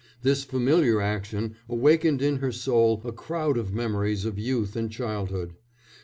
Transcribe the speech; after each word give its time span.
This 0.23 0.43
familiar 0.43 0.99
action 0.99 1.53
awakened 1.69 2.23
in 2.23 2.37
her 2.37 2.51
soul 2.51 3.03
a 3.05 3.11
crowd 3.11 3.55
of 3.55 3.71
memories 3.71 4.25
of 4.25 4.39
youth 4.39 4.75
and 4.75 4.91
childhood. 4.91 5.53